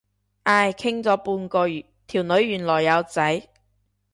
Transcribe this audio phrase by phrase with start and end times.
[0.45, 3.47] 唉，傾咗半個月，條女原來有仔。